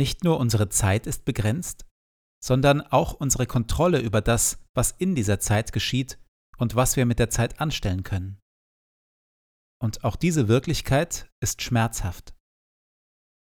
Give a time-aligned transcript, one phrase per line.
[0.00, 1.84] Nicht nur unsere Zeit ist begrenzt,
[2.42, 6.18] sondern auch unsere Kontrolle über das, was in dieser Zeit geschieht
[6.56, 8.38] und was wir mit der Zeit anstellen können.
[9.78, 12.34] Und auch diese Wirklichkeit ist schmerzhaft.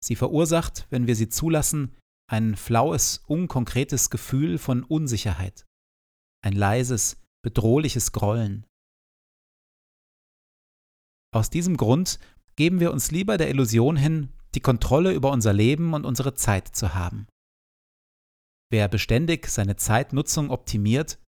[0.03, 1.97] Sie verursacht, wenn wir sie zulassen,
[2.29, 5.65] ein flaues, unkonkretes Gefühl von Unsicherheit,
[6.43, 8.67] ein leises, bedrohliches Grollen.
[11.33, 12.19] Aus diesem Grund
[12.57, 16.67] geben wir uns lieber der Illusion hin, die Kontrolle über unser Leben und unsere Zeit
[16.75, 17.27] zu haben.
[18.71, 21.19] Wer beständig seine Zeitnutzung optimiert,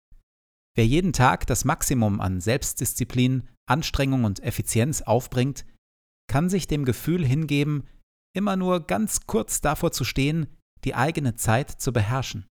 [0.77, 5.65] wer jeden Tag das Maximum an Selbstdisziplin, Anstrengung und Effizienz aufbringt,
[6.29, 7.89] kann sich dem Gefühl hingeben,
[8.37, 12.47] immer nur ganz kurz davor zu stehen, die eigene Zeit zu beherrschen.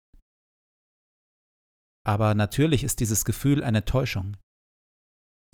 [2.05, 4.37] Aber natürlich ist dieses Gefühl eine Täuschung.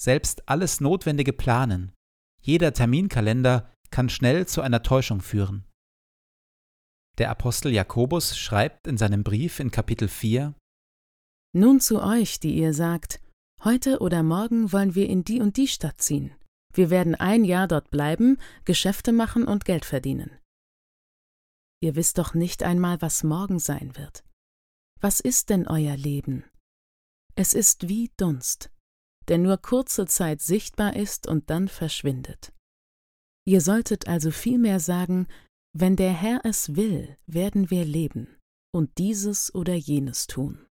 [0.01, 1.93] Selbst alles notwendige Planen,
[2.41, 5.65] jeder Terminkalender kann schnell zu einer Täuschung führen.
[7.19, 10.53] Der Apostel Jakobus schreibt in seinem Brief in Kapitel 4
[11.57, 13.21] Nun zu euch, die ihr sagt,
[13.63, 16.35] heute oder morgen wollen wir in die und die Stadt ziehen.
[16.73, 20.41] Wir werden ein Jahr dort bleiben, Geschäfte machen und Geld verdienen.
[21.81, 24.25] Ihr wisst doch nicht einmal, was morgen sein wird.
[25.01, 26.43] Was ist denn euer Leben?
[27.37, 28.73] Es ist wie Dunst,
[29.29, 32.54] der nur kurze Zeit sichtbar ist und dann verschwindet.
[33.47, 35.29] Ihr solltet also vielmehr sagen,
[35.77, 38.39] wenn der Herr es will, werden wir leben
[38.75, 40.67] und dieses oder jenes tun.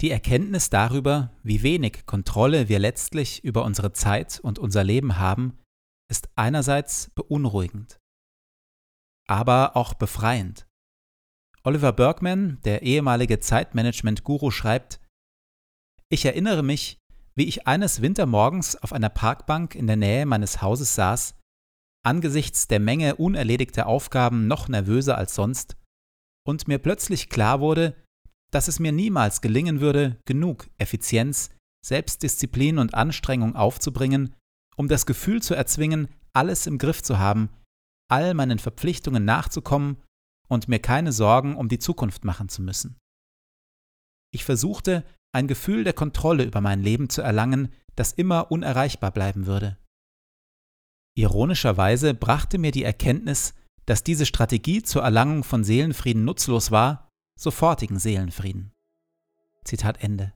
[0.00, 5.58] Die Erkenntnis darüber, wie wenig Kontrolle wir letztlich über unsere Zeit und unser Leben haben,
[6.10, 7.98] ist einerseits beunruhigend,
[9.26, 10.66] aber auch befreiend.
[11.62, 15.00] Oliver Bergman, der ehemalige Zeitmanagement-Guru, schreibt,
[16.10, 16.98] ich erinnere mich,
[17.36, 21.34] wie ich eines Wintermorgens auf einer Parkbank in der Nähe meines Hauses saß,
[22.04, 25.76] angesichts der Menge unerledigter Aufgaben noch nervöser als sonst,
[26.46, 27.96] und mir plötzlich klar wurde,
[28.52, 31.50] dass es mir niemals gelingen würde, genug Effizienz,
[31.84, 34.34] Selbstdisziplin und Anstrengung aufzubringen,
[34.76, 37.48] um das Gefühl zu erzwingen, alles im Griff zu haben,
[38.10, 40.02] all meinen Verpflichtungen nachzukommen
[40.48, 42.98] und mir keine Sorgen um die Zukunft machen zu müssen.
[44.32, 45.04] Ich versuchte,
[45.34, 49.78] ein Gefühl der Kontrolle über mein Leben zu erlangen, das immer unerreichbar bleiben würde.
[51.16, 53.54] Ironischerweise brachte mir die Erkenntnis,
[53.86, 57.08] dass diese Strategie zur Erlangung von Seelenfrieden nutzlos war,
[57.38, 58.72] sofortigen Seelenfrieden.
[59.64, 60.32] Zitat Ende.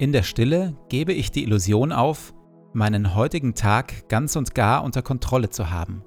[0.00, 2.32] In der Stille gebe ich die Illusion auf,
[2.72, 6.02] meinen heutigen Tag ganz und gar unter Kontrolle zu haben.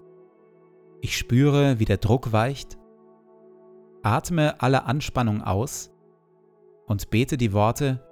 [1.01, 2.79] Ich spüre, wie der Druck weicht,
[4.01, 5.91] atme alle Anspannung aus
[6.87, 8.03] und bete die Worte,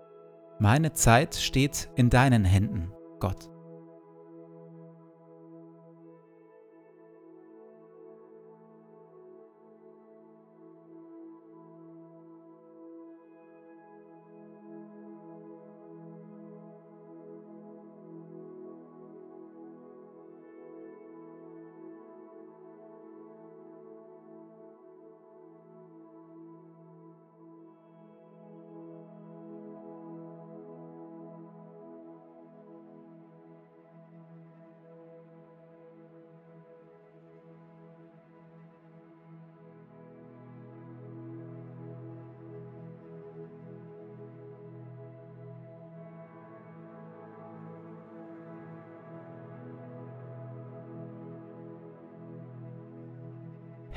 [0.59, 3.49] meine Zeit steht in deinen Händen, Gott.